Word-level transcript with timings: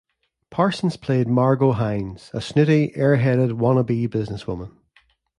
Parsons 0.49 0.97
played 0.97 1.27
Margot 1.27 1.73
Hines, 1.73 2.31
a 2.33 2.41
snooty, 2.41 2.91
air-headed 2.95 3.59
wanna-be 3.59 4.07
businesswoman. 4.07 4.71